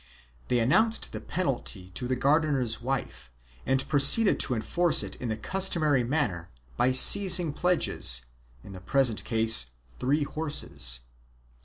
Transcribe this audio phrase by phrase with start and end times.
[0.47, 3.29] They announced the penalty to the gardener's wife
[3.67, 8.25] and proceeded to enforce it in the customary manner by seizing pledges—
[8.63, 11.01] in the present case, three horses.